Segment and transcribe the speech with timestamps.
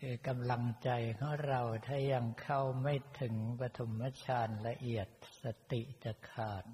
[0.00, 5.08] คือกำลังใจของเราถ้ายังเข้าไม่ถึงปฐมฌานละเอียด
[5.42, 6.64] สติจะขาด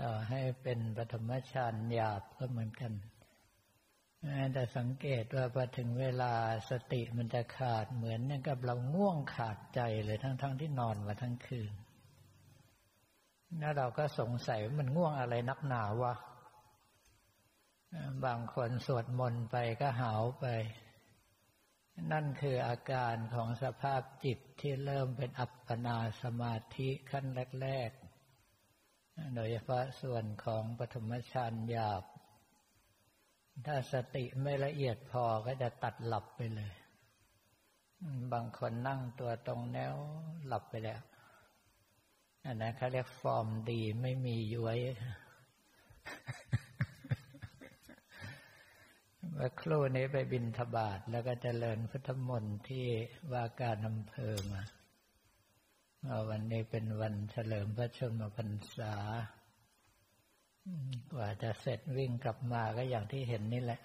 [0.00, 2.92] ต่อให้เป็นปฐมฌานหยาบก็เหมือนกัน
[4.52, 6.32] แต่สังเกตว่าพอถึงเวลา
[6.70, 11.72] สติมันจะขาดเหมือนกับเราง่วงขาดใจเลยทั้งๆทที่นอนมาทั้งคืน
[13.58, 16.14] แล้วเราก็สงสัยว่ามันง่วงอะไรนักหนาวะ
[18.24, 20.46] บางคนสวดมนต์ไปก็หาวไป
[22.12, 27.26] นั่นคืออาการของสภาพจิตที่เริ่มเป็นอัปปนาสมาธิขั้น
[27.62, 32.04] แรกๆ โดยเฉพาะส่วนของปฐมฌานหยาบ
[33.66, 36.72] ถ้าสติไม่ละเอียดพอก็จะตัดหลับไปเลย
[38.32, 39.94] บางคนนั่งตัวตรงแนว
[40.46, 41.00] หลับไปแล้ว
[42.46, 44.78] อันนั้นเขาเรียกฟอร์มดีไม่มีย้วย
[49.42, 52.86] มื่อครู่นี้ไปบินทบาทแล้วก็เจริญพุทธมนต์ที่
[53.32, 54.62] ว่าการอำเภอมา
[56.30, 58.94] วันนี้เป็นวันเฉลิมพระชนมพรรษา
[61.12, 63.80] กว่าจะเสร็จวิ่งกลับมาก็อย่างที่เห็นนี่แหละ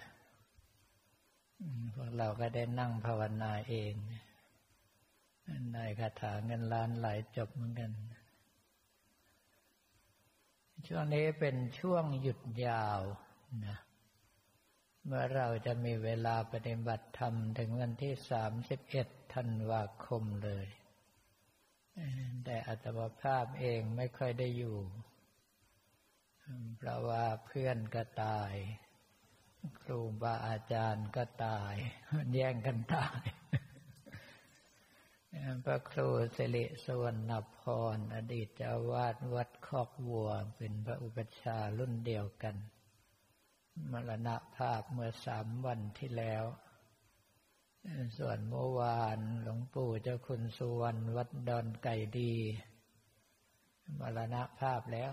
[1.96, 3.94] พวกเราก็ได้นั่งภาวนาเอง
[5.74, 7.92] ในคาถาเงินล้านหลายจบเหมือนกัน
[10.88, 13.02] ช่วงนี้เป็นช่วงหยุดยาว
[13.68, 13.78] นะ
[15.08, 20.68] เมื่อเราจะมีเวลาปฏิบัติธรรมถึงวันที่สามสิบเอ็ดธันวาคมเลย
[22.46, 24.80] แต่อัตมภาพเองไม่ค่อยได้อยู่
[26.78, 28.54] เพราะว่าเพื่อนก็ตาย
[29.82, 31.76] ครูบาอาจารย์ก็ตาย
[32.34, 33.22] แย่งกันตาย
[35.64, 37.60] พระครูสิริสวรรณพ
[37.96, 42.56] รอดีตเจ้าวาดวัดคอกวัวเป็นพระอุปชารุ่นเดียวกัน
[43.92, 46.44] มรณภาพเมื่อสามวันที่แล้ว
[48.18, 52.34] ส่วนเมื่อวานหลวงปู่เจ้าคุณสุวรรณวัดดอนไก่ดี
[54.00, 55.12] มรณภาพแล้ว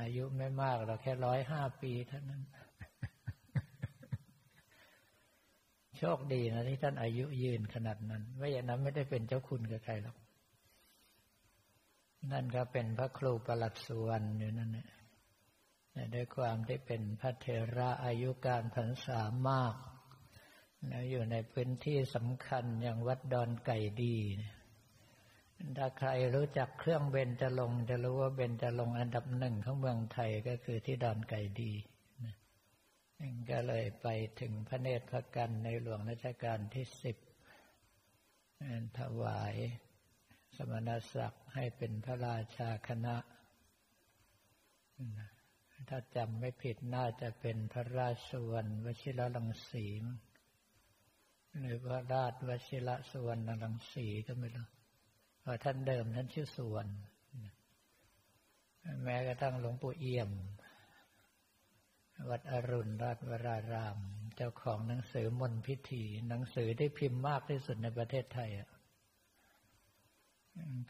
[0.00, 2.42] อายุไม่มากเราแค่ร้อยห้าปีเท่านั้น
[5.98, 10.16] โชคดีนะที่ท่านอายุยืนขนาดนั้น ไม่อย่างนั้นไม่ได้เป็นเจ้าคุณกับใครหรอก
[12.32, 14.86] นั่นก็เป็นพระครูประหลัดสุวรรณอยู่นั่นแหละ
[16.14, 17.46] ด้วยความที่เป็นพระเท
[17.76, 19.74] ระอายุการพรรษามาก
[21.10, 24.16] อยู่ในพื้นที่สำคัญอย่างวัดดอนไก่ดี
[25.76, 31.72] ถ้าใครรู้จักเครื่องเบนจะลงจะรู้ว่าเบนจะลงอันดับหนึ่งของเมืองไทยก็คือที่ดอนไก่ดี
[33.50, 34.06] ก็เลยไป
[34.40, 37.16] ถึงพระเนตรพระกันในหลวงรัชกาลที่สิบ
[38.98, 39.54] ถวาย
[40.56, 43.16] สมณศักดิ์ให้เป็นพระราชาคณะ
[45.90, 49.86] ถ้าจำไม่ผิดน่าจะเป็นพระราชวรวชิรลังสี
[51.60, 54.66] หรือพระราชวชิรสวรรณลังสีก็ไม่รู้
[55.40, 56.92] เพราะท่านเดิมท่านชื่อสวรรณ
[59.02, 60.30] แม้กระทั่งหลวงปู่เอี่ยม
[62.30, 63.98] วัดอรุณราชวราราม
[64.36, 68.68] เจ้าของหนังสือมนพิธี หนังสือที่พิมพ์มากที่สุดในประเทศไทยอะ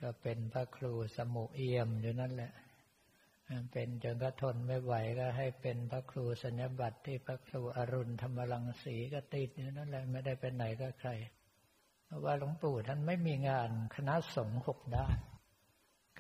[0.03, 2.53] ก็เป็นพระครูสมุเอี่ยมอยู่นั่นแหละ
[3.73, 11.11] เป็นจนก็ทนไม่ไหวก็ให้เป็นพระครูสัญญบัตรที่พระครูอรุณธรรมรังสีก็ติดอยู่นั่นแหละไม่ได้เป็นไหนก็ใคร
[12.05, 15.19] เพราะว่าหลวงปู่ท่านไม่มีงานคณะสงฆ์หกด้าน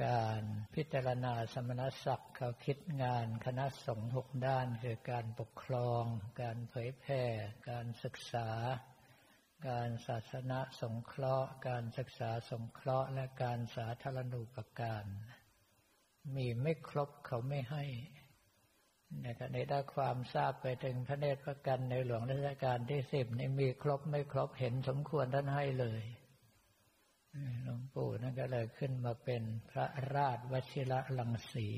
[0.04, 0.42] การ
[0.74, 6.04] พิจารณาสมณศักดิ์เขาคิดงานคณะสงฆ์หกด้านคือการปกครอง
[6.40, 7.22] การเผยแผ่
[7.70, 8.50] การศึกษา
[9.68, 15.04] การศาสนาสงเคราะห์ การศึกษาสงเคราะห์และการสาธารณูปการ
[16.34, 17.84] มีไม่ครบเขาไม่ให้
[19.22, 26.02] ในขณะได้ความทราบไปถึงพระเนตรพระกันในหลวงรัชกาลที่สิบนี่มีครบไม่ครบเห็นสมควรท่านให้เลย
[27.62, 31.68] หลวงปู่นั่นก็เลยขึ้นมาเป็นพระราชวชิระลังสี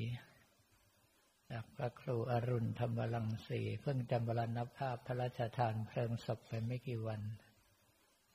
[1.51, 7.21] จากพระครูอรุณธรรมลังสีเพิ่งจำบรณภาพพระราชทานเพลิงศพไปไม่กี่วัน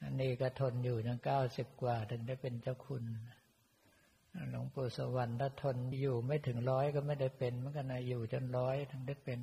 [0.01, 3.03] อันนี้ก็ทนอยู่ยังเก้าสิบกว่าถึงได้เป็นเจ้าคุณ
[4.49, 9.39] หลวงปู่สวรรค์ถ้าทนอยู่ไม่ถึงร้อยก็ไม่ได้เป็นเหมือนกันนะอยู่จนร้อยถึงได้เป็น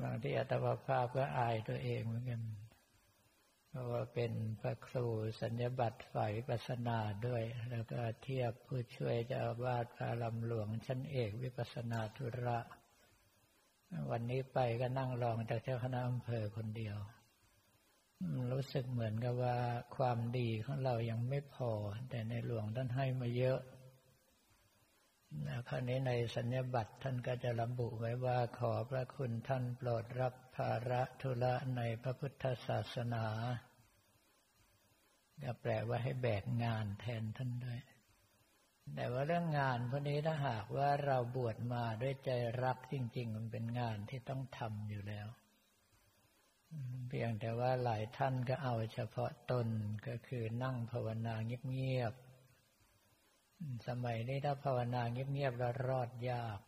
[0.00, 0.52] บางที่อัต
[0.86, 2.42] ภาพก็อายตัวเองเหมือนกัน
[3.70, 5.06] เพราะว่าเป็นพระครู
[5.40, 12.58] สัญญบัตรฝ่ายวิปัสนาด้วย แล้วก็เทียบผู้ช่วยเจ้าวาดพระลำหลวงชั้นเอกวิปัสนาธุระ
[14.10, 16.96] วันนี้ไปก็นั่งรองจากเจ้าคณะอำเภอคนเดียว
[18.52, 19.58] รู้สึกเหมือนกับว่า
[19.96, 21.72] ความดีของเรายังไม่พอ
[22.10, 23.60] แต่ในหลวงท่านให้มาเยอะ
[25.68, 33.26] คราวนี้ในสัญญบัตรท่านก็จะระบุไว้ว่าขอพระคุณท่านโปรดรับพาระธุระในพระพุทธศาสนา
[35.42, 37.80] ก็แปลว่าให้แบกงานแทนท่านด้วย
[38.94, 42.30] แต่ว่าเรื่องงานพวกนี้ถ้าหากว่าเราบวชมาด้วยใจ
[42.62, 45.28] รักจริง ๆ มันเป็นงานที่ต้องทำอยู่แล้ว
[47.08, 49.68] เพียงแต่ว่าหลายท่านก็เอาเฉพาะตน
[50.06, 51.34] ก็คือนั่งภาวนา
[51.68, 56.60] เงียบๆ สมัยนี้ถ้าภาวนาเงียบๆแล้วรอดยาก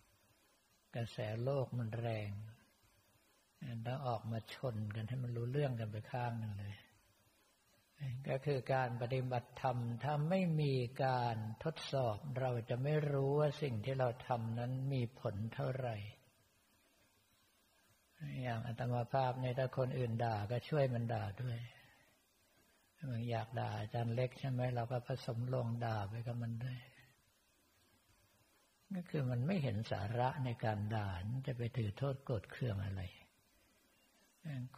[0.97, 2.31] กระแสโลกมันแรง
[3.87, 6.77] ต้องออกมาชนกันให้มันรู้เรื่องกันไปข้างหนึ่งเลย
[8.29, 10.75] ก็คือการปฏิบัติธรรม ถ้าไม่มี
[11.05, 15.97] การทดสอบเราจะไม่รู้ว่าสิ่งที่เราทำนั้นมีผลเท่าไหร่
[18.43, 21.59] อย่างอัตมาภาพเนี่ยถ้าคนอื่นด่าก็ช่วยมันด่าด้วย
[23.13, 26.79] มันอยากด่าอาจารย์เล็กใช่ไหมเราก็ผสมลงด่าไปกับมันด้วย
[28.95, 31.11] ก็คือมันไม่เห็นสาระในการด่า
[31.47, 33.03] จะไปถือโทษโกรธเคืองอะไร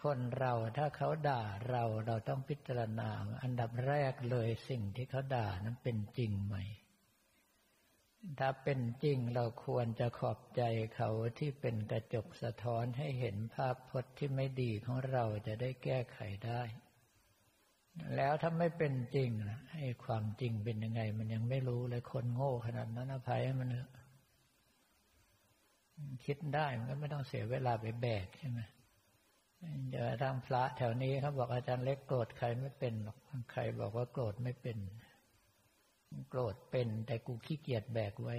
[0.02, 3.08] คนเราถ้าเขาด่าเราเราต้องพิจารณา
[3.42, 6.56] อันดับแรกเลยสิ่งที่เขาด่านั้นเป็นจริงไหม
[8.38, 10.62] ถ้าเป็นจริงเราควรจะขอบใจ
[10.94, 16.62] เขาที่เป็นกระจกสะท้อนให้เห็นภาพพจน์ที่ไม่ดีของเราจะได้แก้ไขได้
[18.16, 23.90] แล้วถ้าไม่เป็นจริงนะให้ความจริงเป็นยังไง มันยังไม่รู้เลยคนโง่ขนาดนั้นอภัยให้มันเถอะ
[26.24, 28.60] คิดได้มันก็ไม่ต้องเสียเวลาไปแบกใช่ไหม
[29.88, 33.16] เดี๋ยวทางพระแถวนี้เขาบอกอาจารย์เล็กโกรธใครไม่เป็นหรอก
[33.52, 34.76] ใครบอกว่าโกรธไม่เป็น
[36.28, 38.36] โกรธเป็น แต่กูขี้เกียจแบกไว้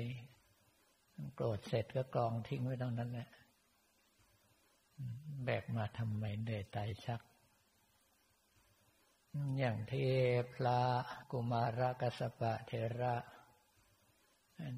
[1.36, 3.30] โกรธเสร็จก็กรองทิ้งไว้ตรงนั้นแหละ
[5.46, 7.22] แบกมาทำไมเหนื่อยตายชัก
[9.60, 10.10] อย่างที่
[10.54, 10.80] พระ
[11.32, 12.72] กุมารกัสปะเท
[13.02, 13.16] ระ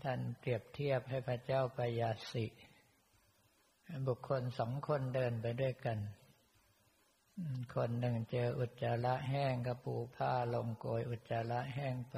[0.04, 2.46] ท่านเปรียบเทียบให้พระเจ้าปยาสิ
[4.08, 6.00] บุคคลสองคนเดินไปด้วยกัน
[7.76, 12.18] คนหนึ่งเจออุจจาระแห้งก็ปูผ้าลงโกยอุจจาระแห้งไป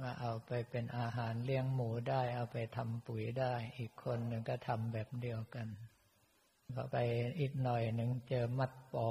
[0.00, 5.68] ว่าเอาไปเป็นอาหารเลี้ยงหมูได้ เอาไปทำปุ๋ยได้ อีกคนหนึ่งก็ทำแบบเดียวกัน
[6.74, 6.96] พอไป
[7.40, 9.08] อีกหน่อยหนึ่งเจอมัดปอ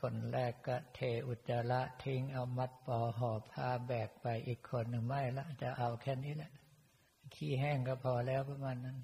[0.00, 6.52] คนแรกก็เทอุจจาระทิ้งเอามัดปอห่อผ้าแบกไปอีกคนหนึ่งไม่ละจะเอาแค่นี้แหละ
[7.34, 8.98] ขี้แห้งก็พอแล้วประมาณนั้น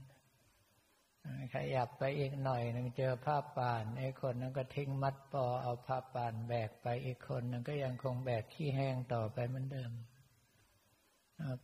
[1.55, 9.93] ขยับไปอีกหน่อยหนึ่งเจอผ้าป่านไอ้คนนั้นก็ทิ้งมัดปอเอาผ้าป่านแบกไปอีกคนนึงก็ยังคงแบกขี้แห้งต่อไปเหมือนเดิม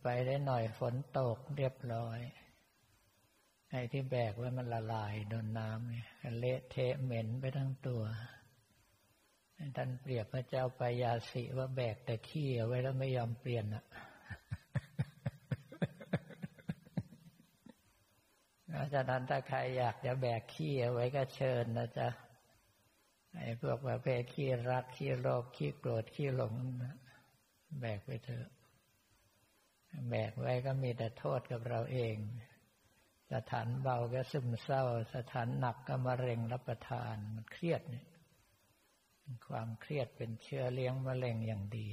[0.03, 2.19] ไปได้หน่อยฝนตกเรียบร้อย
[3.69, 6.07] ไอ้ที่แบกไว้มันละลายโดนน้ำเนี่ย
[6.39, 8.03] เละเทะเหม็นไปทั้งตัว
[9.77, 13.83] ท่านเปรียบพระเจ้าปยาสิว่าแบกแต่ขี้เอาไว้แล้วไม่ยอมเปลี่ยนอะ
[18.83, 22.09] ราะฉะนั้นถ้าใครอยากจะแบกขี้เอาไว้ก็เชิญนะจ๊ะ
[23.37, 26.53] ไอ้พวกประเภทขี้รักขี้โลภขี้โกรธขี้หลง
[27.79, 28.47] แบกไปเถอะ
[30.09, 32.15] แบกไว้ก็มีแต่โทษกับเราเอง
[33.33, 34.83] สถานเบาก็ซึมเศร้า
[35.15, 38.07] สถานหนักก็มะเร็งรับประทานมันเครียดเนี่ย
[39.47, 41.89] ความเครียดเป็นเชื้อเลี้ยงมะเร็งอย่างดี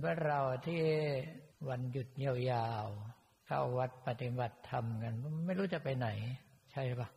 [0.00, 0.82] เพราะเราที่
[1.68, 2.08] วันหยุด
[2.52, 2.86] ยาว
[3.46, 5.14] เข้าวัดปฏิบัติธรรมกัน
[5.46, 6.08] ไม่รู้จะไปไหน
[6.72, 7.08] ใช่ปะ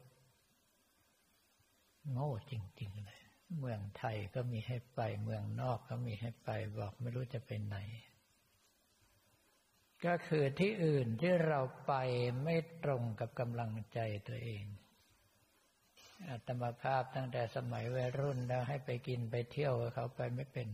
[2.11, 3.21] โง่จริง ๆ เลย
[3.59, 7.77] เมืองไทยก็มีให้ไป เมืองนอกก็มีให้ไป บอกไม่รู้จะไปไหน
[10.05, 11.93] ก็คือที่อื่นที่เราไป
[12.43, 14.65] ไม่ตรงกับกำลังใจตัวเอง
[16.29, 20.69] อาตมาภาพตั้งแต่สมัยวัยรุ่นแล้วให้ไปกินไปเที่ยวเขาไปไม่เป็น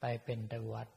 [0.00, 0.88] ไปเป็นแต่วัด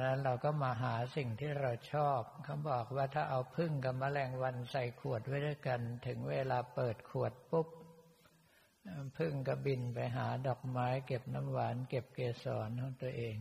[0.00, 7.68] แล้วเราก็มาหาสิ่งที่เราชอบเขาบอกว่าถ้าเอาพึ่งกับแมลงวันใส่ขวดไว้ด้วยกัน ถึงเวลาเปิดขวดปุ๊บ
[9.18, 13.36] พึ่งก็บินไปหาดอกไม้ เก็บน้ำหวาน เก็บเกสรของตัวเอง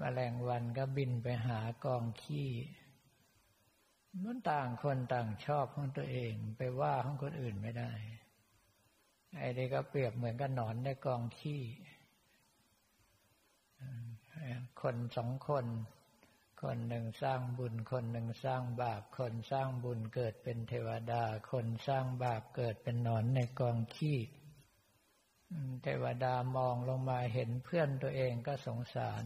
[0.00, 2.50] มแมลงวันก็บินไปหากองขี้
[4.22, 7.92] มันต่างคนต่างชอบของตัวเอง ไปว่าของคนอื่นไม่ได้
[9.38, 11.62] ไอ้นี่ก็เปรียบเหมือนกับหนอนในกองขี้
[14.82, 15.66] คนสองคน
[16.62, 24.18] คนหนึ่งสร้างบุญ คนหนึ่งสร้างบาป คนสร้างบุญเกิดเป็นเทวดา คนสร้างบาปเกิดเป็นนอนในกองขี้
[25.82, 29.24] เทวดามองลงมาเห็นเพื่อนตัวเองก็สงสาร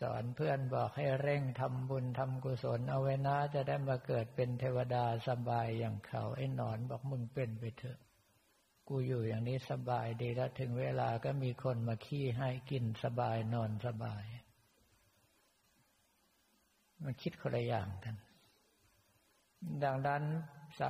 [0.00, 7.98] สอนเพื่อนบอกให้เร่งทำบุญทำกุศลเอาไว้นะ จะได้มาเกิดเป็นเทวดาสบายอย่างเขาไอ้นอนบอกมึงเป็นไปเถอะ
[8.92, 14.24] กูอยู่อย่างนี้สบายดีแล้วถึงเวลาก็มีคนมาขี้ให้กินสบายนอนสบาย
[17.02, 18.16] มันคิดคนละอย่างกัน
[19.84, 20.22] ดังนั้น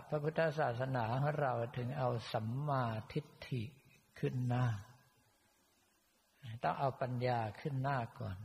[0.09, 3.63] พระพุทธศาสนาของเราถึงเอาสัมมาทิฏฐิ
[4.19, 4.67] ขึ้นหน้า
[6.63, 8.37] ต้องเอาปัญญาขึ้นหน้าก่อน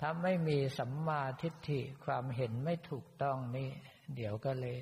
[0.00, 3.70] ถ้าไม่มีสัมมาทิฏฐิความเห็นไม่ถูกต้องนี่
[4.14, 4.76] เดี๋ยวก็เลย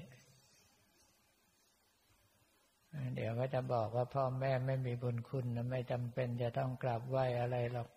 [3.15, 7.89] เดี๋ยวก็จะบอกว่าพ่อแม่ไม่มีบุญคุณนะไม่จำเป็นจะต้องกราบไหว้อะไรหรอก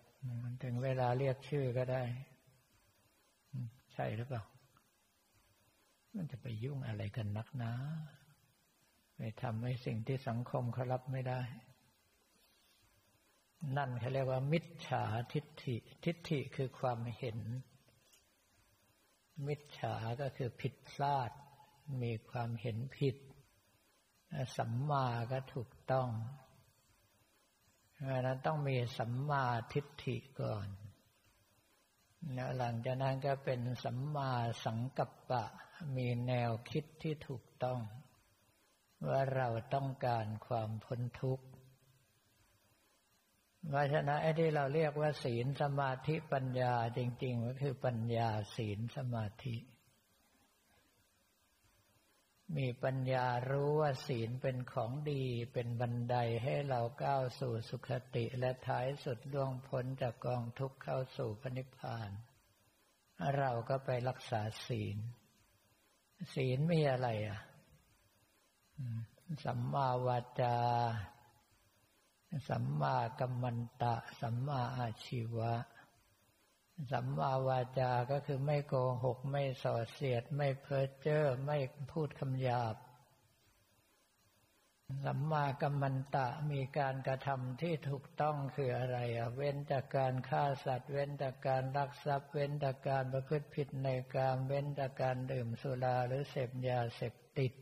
[0.62, 2.02] ถึงเวลาเรียกชื่อก็ได้
[3.94, 4.42] ใช่หรือเปล่า
[6.14, 7.72] มันจะไปยุ่งอะไรกันนักนะ
[9.16, 11.40] ไปทำให้สิ่งที่สังคมเขารับไม่ได้
[13.76, 17.38] นั่นเขาเรียกว่า มิจฉาทิฏฐิ ทิฏฐิคือความเห็น
[19.46, 21.30] มิจฉาก็คือผิดพลาด
[22.02, 23.16] มีความเห็นผิด
[24.56, 26.08] สัมมาก็ถูกต้อง
[27.94, 30.68] เพราะนั้นต้องมีสัมมาทิฏฐิก่อน
[32.32, 34.32] แล้วหลังจากนั้นก็เป็นสัมมา
[34.64, 35.44] สังกัปปะ
[35.96, 37.80] มีแนวคิดที่ถูกต้อง
[39.08, 41.46] ว่าเราต้องการความพ้นทุกข์
[43.68, 49.56] เพราะฉะนั้นไอ้ที่เราเรียกว่าศีลสมาธิปัญญาจริง ๆ ก็คือปัญญาศีลสมาธิ
[52.56, 62.10] มีปัญญารู้ว่าศีลเป็นของดีเป็นบันไดให้เราก้าวสู่สุขติและท้ายสุดล่วงพ้นจากกองทุกข์เข้าสู่พระนิพพาน
[63.38, 64.98] เราก็ไปรักษาศีล
[66.34, 67.40] ศีลมีอะไรอะ
[69.44, 70.56] สัมมาวาจา
[72.48, 75.52] สัมมากัมมันตะ สัมมาอาชีวะ
[76.90, 81.58] สัมมาวาจาก็คือไม่โกหก ไม่ส่อเสียด ไม่เพ้อเจ้อไม่
[81.92, 82.76] พูดคำหยาบ
[85.04, 88.98] สัมมากัมมันตะมีการกระทำที่ถูกต้องคืออะไร
[89.36, 97.52] เว้นจากการฆ่าสัตว์ เว้นจากการรักทรัพย์ เว้นจากการประพฤติผิดในกามเว้นจากการดื่มสุราหรือเสพยาเสพติด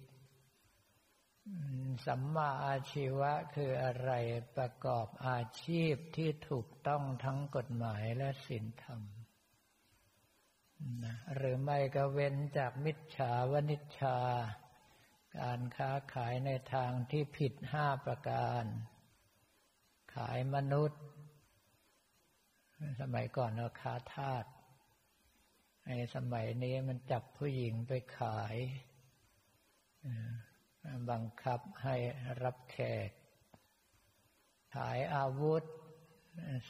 [2.07, 4.11] สัมมาอาชีวะคืออะไร
[4.57, 9.01] ประกอบอาชีพที่ถูกต้องทั้งกฎหมายและศีลธรรม
[11.05, 14.19] นะหรือไม่ก็เว้นจากมิจฉาวนิชชา
[15.39, 18.65] การค้าขายในทางที่ผิดห้าประการ
[20.15, 21.03] ขายมนุษย์
[23.01, 24.45] สมัยก่อนเราค้าทาส
[25.87, 28.57] ในสมัยนี้มันจับผู้หญิงไปขาย
[31.11, 31.97] บังคับให้
[32.43, 32.77] รับแข
[33.09, 33.11] ก
[34.75, 35.63] ขายอาวุธ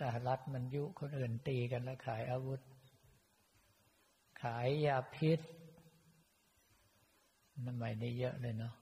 [0.00, 2.61] สหรัฐมันยุคนอื่นตีกันแล้วขายอาวุธ
[4.42, 5.40] ขายยาพิษ
[7.66, 8.75] สมัยนี้เยอะเลยเนาะ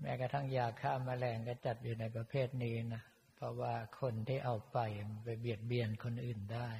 [0.00, 3.02] แม้กระทั่งยาฆ่ามาแมลงก็จัดอยู่ในประเภทนี้นะ
[3.34, 4.78] เพราะว่าคนที่เอาไป
[5.24, 6.70] ไปเบียดเบียนคนอื่นได้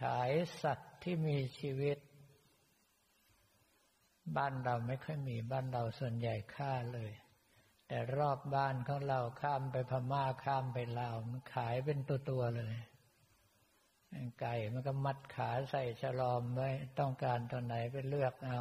[0.00, 0.30] ขาย
[0.62, 1.98] สัตว์ที่มีชีวิต
[4.36, 7.12] บ้านเราไม่ค่อยมีบ้านเราส่วนใหญ่ฆ่าเลย
[7.88, 12.74] แต่รอบบ้านของเราข้ามไปพม่าข้ามไปลาวมันขายเป็นตัวตัวเลย
[14.40, 18.60] ไก่มันก็มัดขาใส่ฉลอมไว้ต้องการตัวไหนไปเลือกเอา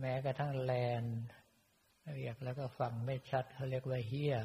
[0.00, 1.04] แม้กระทั่งแลน
[2.14, 4.36] เรียกแล้วก็ฟังไม่ชัดเขาเรียกว่าเฮีย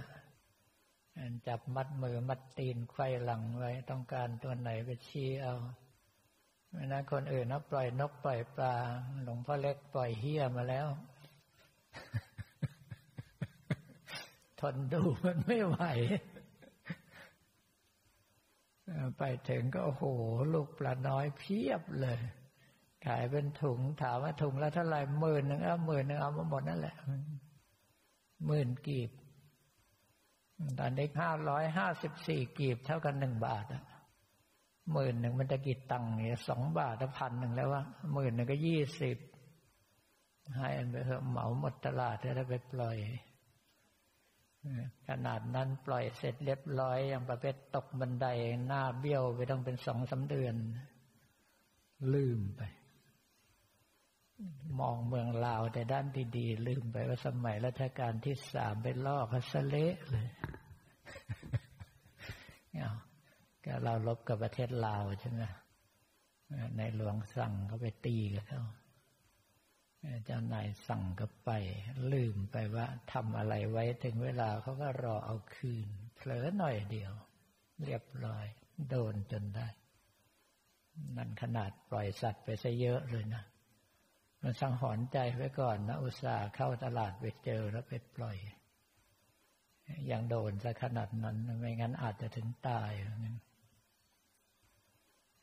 [1.48, 5.56] จับมัดมือมัดตีนไขว้หลังไว้ต้องการตัวไหนไปชี้เอา
[6.78, 8.76] มนั้นคนอื่นนะปล่อยนกปล่อยปลา
[9.24, 10.88] หลวงพ่อเล็กปล่อยเฮี้ยมาแล้ว
[14.60, 15.82] ทนดูมันไม่ไหว
[19.18, 20.04] ไปถึงก็โอ้โห
[20.54, 22.20] ลูกปลาน้อยเพียบเลย
[23.06, 26.96] ขายเป็นถุงถามว่าถุงละเท่าไหร่หมื่นหนึ่งเอาหมื่นหนึ่งเอามาหมดนั่นแหละ
[28.48, 29.12] หมื่นกีบ
[30.80, 33.84] ตอนนี้ห้าร้อยห้าสิบสี่กีบเท่ากันหนึ่งบาทอะ
[34.92, 39.18] หมื่นหนึ่งมันจะกี่ตังค์เนี่ยสองบาทพันหนึ่งแล้วว่าหมื่นหนึ่งก็ยี่สิบ
[40.58, 42.98] ให้อันไปเถอะเหมาหมดตลาดแล้วไปปล่อย
[45.08, 48.28] ขนาดนั้นปล่อยเสร็จเรียบร้อยอย่างประเภทตกบันได
[48.68, 50.56] หน้าเบี้ยวไปต้องเป็นสองสาเดือน
[52.14, 52.62] ลืมไป
[54.80, 56.06] มองเมืองลาวแต่ด้าน
[56.38, 60.28] ดีๆ ลืมไปว่าสมัยรัชกาลที่สามไปล่อเขาสเละเลย
[62.72, 62.90] เนี่ย
[63.66, 65.42] ก็เราลบกับประเทศลาวใช่ไหม
[66.78, 68.62] ในหลวงสั่งเขาไปตีกับเขา
[70.26, 71.50] เจ้านายสั่งก็ไป
[72.14, 77.14] ลืมไปว่าทำอะไรไว้ถึงเวลาเขาก็รอเอาคืน เผลอหน่อยเดียว
[77.86, 78.46] เรียบร้อย
[78.90, 79.68] โดนจนได้
[81.18, 83.44] นั่นขนาดปล่อยสัตว์ไปซะเยอะเลยนะ
[84.42, 88.38] มันสังหรณ์ใจไว้ก่อนนะอุตส่าห์เข้าตลาดไปเจอแล้วไปปล่อย
[90.12, 92.92] ยังโดนซะขนาดนั้น ไม่งั้นอาจจะถึงตาย
[93.26, 93.36] นะ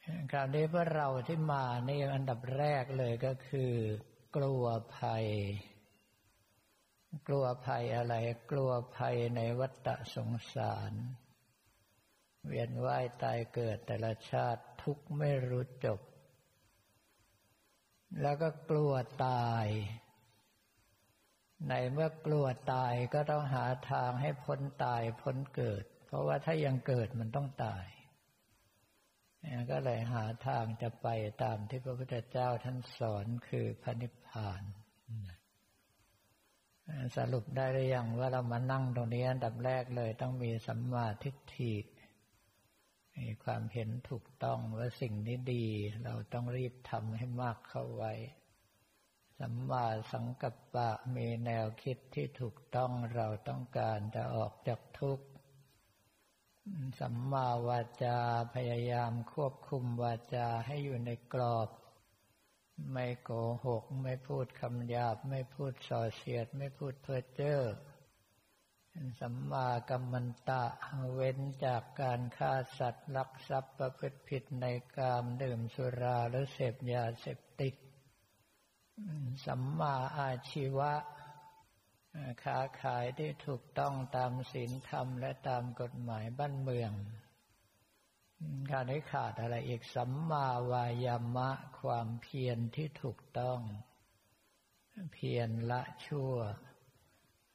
[0.04, 3.72] คราวนี้พวกเราที่มานี่อันดับแรกเลยก็คือ
[4.36, 4.64] กลัว
[4.96, 5.26] ภัย
[7.28, 8.14] กลัวภัยอะไร
[8.50, 10.92] กลัวภัยในวัฏสงสาร
[12.46, 16.00] เวียนว่ายตายเกิดแต่ละชาติทุกไม่รู้จบ
[18.20, 18.92] แล้วก็กลัว
[19.26, 19.66] ตาย
[21.68, 27.86] ในเมื่อกลัวตายก็ต้องหาทางให้พ้นตายพ้นเกิด เพราะว่าถ้ายังเกิดมันต้องตาย
[29.70, 31.08] ก็เลยหาทางจะไป
[31.42, 34.62] ตามที่พระพุทธเจ้าท่านสอนคือพระนิพพาน
[37.16, 41.74] สรุปได้หรือยังว่าเรามานั่งตรงนี้อันดับแรกเลย ต้องมีสัมมาทิฏฐิ
[43.18, 45.66] มีความเห็นถูกต้องว่าสิ่งนี้ดี
[46.04, 48.12] เราต้องรีบทำให้มากเข้าไว้
[49.38, 55.26] สัมมาสังกัปปะมีแนวคิดที่ถูกต้องเราต้องการจะออกจากทุกข์
[56.98, 58.18] สัมมาวาจา
[58.54, 61.68] พยายามควบคุมวาจาให้อยู่ในกรอบ
[62.92, 63.30] ไม่โก
[63.66, 67.60] หก ไม่พูดคำหยาบ ไม่พูดส่อเสียด ไม่พูดเพ้อเจ้อ
[69.20, 70.64] สัมมากัมมันตะ
[71.14, 74.66] เว้นจากการฆ่าสัตว์ลักทรัพย์ประพฤติผิดใน
[74.96, 77.74] กามดื่มสุราหรือเสพยาเสพติด
[79.46, 80.92] สัมมาอาชีวะ
[82.44, 86.92] ค้าขายที่ถูกต้องตามศีลธรรมและตามกฎหมายบ้านเมือง
[88.70, 91.50] ขาดให้ขาดอะไรอีกสัมมาวายามะ
[91.80, 93.60] ความเพียรที่ถูกต้อง
[95.12, 96.34] เพียรละชั่ว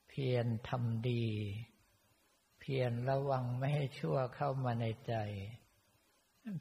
[0.10, 1.28] เพียรทำดี
[2.60, 5.14] เพียรระวังไม่ให้ชั่วเข้ามาในใจ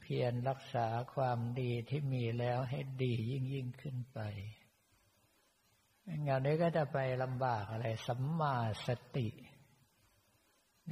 [0.01, 4.19] เพียรรักษาความดีที่มีแล้วให้ดียิ่งยิ่งขึ้นไป
[6.27, 8.55] งานนี้ก็จะไปลำบากอะไรสัมมา
[8.87, 9.27] สติ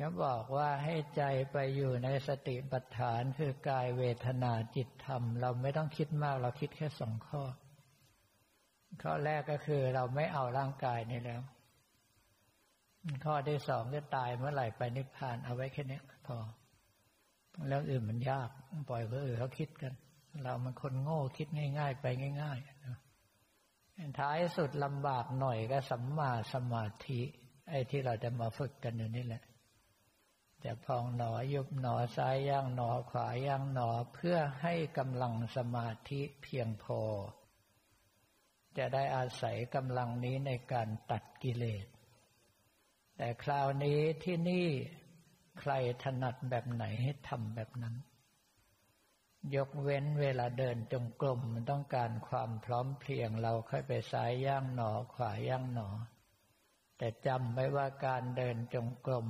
[0.01, 7.43] ก็บอกว่าให้ใจไปอยู่ในสติปัฏฐานคือกายเวทนาจิตธรรม เราไม่ต้องคิดมากเราคิดแค่สองข้อ
[9.01, 11.41] ข้อแรกก็คือเราไม่เอาร่างกายนี่แล้ว
[13.25, 16.37] ข้อที่สองจะตายเมื่อไหร่ไปนิพพานเอาไว้แค่นี้พอ
[17.67, 18.49] แล้วอื่นมันยาก
[18.89, 19.93] ปล่อยเพื่ออื่นเขาคิดกัน
[20.43, 21.47] เรามันคนโง่คิด
[21.79, 22.05] ง่าย ๆ ไป
[22.41, 22.74] ง่าย ๆ
[24.19, 27.21] ท้ายสุดลำบากหน่อยก็สัมมาสมาธิ
[27.69, 29.43] ไอ้ที่เราจะมาฝึกกันอยู่นี่แหละ
[30.63, 37.01] จะพองหนอยุบหนอซ้ายย่างหนอขวาย่างหนอเพื่อให้กำลังสมาธิเพียงพอ
[38.77, 41.85] จะได้อาศัยกำลังนี้ในการตัดกิเลส
[43.17, 44.67] แต่คราวนี้ที่นี่
[45.59, 45.71] ใคร
[46.03, 47.95] ถนัดแบบไหนให้ทำแบบนั้น
[49.55, 55.89] ยกเว้นเวลาเดินจงกรมมันต้องการความพร้อมเพรียงเราค่อยไปซ้ายย่างหนอขวาย่างหนอ
[56.97, 59.27] แต่จำไว้ว่าการเดินจงกรม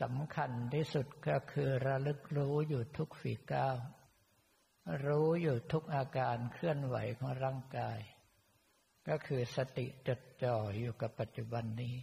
[0.00, 3.76] สำคัญที่สุดก็คือระลึกรู้อยู่ทุกฝีก้าว
[5.06, 7.98] รู้อยู่ทุกอาการเคลื่อนไหวของร่างกาย
[9.08, 11.94] ก็คือสติจดจ่ออยู่กับปัจจุบันนี้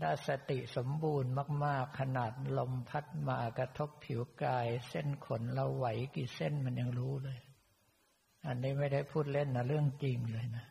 [0.00, 1.32] ถ้าสติสมบูรณ์
[1.64, 7.40] มาก ๆ ขนาดลมพัดมากระทบผิวกาย เส้นขนเราไหวกี่เส้นมันยังรู้เลย
[8.46, 10.66] อันนี้ไม่ได้พูดเล่นนะเรื่องจริงเลยนะ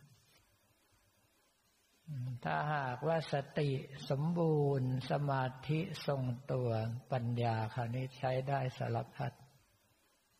[2.43, 3.69] ถ้าหากว่าสติ
[4.09, 6.69] สมบูรณ์ สมาธิทรงตัว
[7.11, 9.33] ปัญญาคราวนี้ใช้ได้สารพัด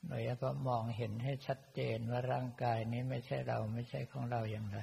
[0.08, 4.80] โดยเฉพาะมองเห็นให้ชัดเจนว่าร่างกายนี้ไม่ใช่เราไม่ใช่ของเราอย่างไร